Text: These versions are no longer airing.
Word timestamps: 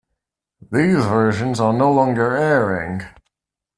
These 0.71 1.05
versions 1.05 1.59
are 1.59 1.73
no 1.73 1.91
longer 1.93 2.35
airing. 2.35 3.03